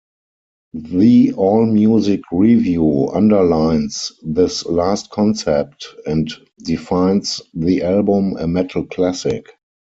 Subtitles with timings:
[0.73, 6.27] The Allmusic review underlines this last concept and
[6.63, 9.45] defines the album a "metal classic".